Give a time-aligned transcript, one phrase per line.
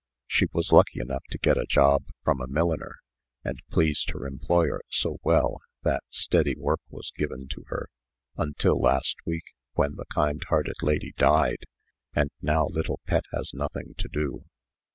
[0.25, 3.01] She was lucky enough to get a job from a milliner,
[3.43, 7.87] and pleased her employer so well, that steady work was given to her,
[8.35, 11.65] until last week, when the kind hearted lady died,
[12.15, 14.45] and now little Pet has nothing to do.